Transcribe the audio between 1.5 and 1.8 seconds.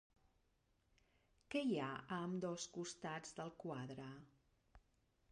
Què hi